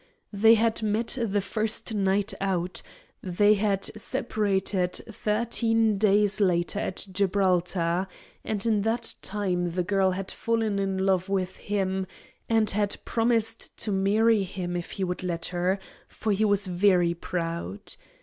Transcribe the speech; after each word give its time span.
They 0.33 0.55
had 0.55 0.81
met 0.81 1.15
the 1.23 1.41
first 1.41 1.93
night 1.93 2.33
out; 2.41 2.81
they 3.21 3.53
had 3.53 3.85
separated 3.95 4.93
thirteen 4.93 5.99
days 5.99 6.41
later 6.41 6.79
at 6.79 7.05
Gibraltar, 7.11 8.07
and 8.43 8.65
in 8.65 8.81
that 8.81 9.13
time 9.21 9.73
the 9.73 9.83
girl 9.83 10.09
had 10.09 10.31
fallen 10.31 10.79
in 10.79 10.97
love 10.97 11.29
with 11.29 11.57
him, 11.57 12.07
and 12.49 12.67
had 12.71 12.97
promised 13.05 13.77
to 13.77 13.91
marry 13.91 14.41
him 14.41 14.75
if 14.75 14.89
he 14.89 15.03
would 15.03 15.21
let 15.21 15.45
her, 15.45 15.77
for 16.07 16.31
he 16.31 16.45
was 16.45 16.65
very 16.65 17.13
proud. 17.13 17.93